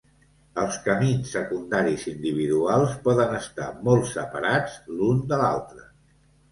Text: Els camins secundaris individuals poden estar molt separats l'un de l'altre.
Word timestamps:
Els 0.61 0.77
camins 0.85 1.33
secundaris 1.37 2.07
individuals 2.13 2.97
poden 3.07 3.37
estar 3.43 3.71
molt 3.91 4.13
separats 4.17 4.83
l'un 4.99 5.27
de 5.33 5.43
l'altre. 5.45 5.89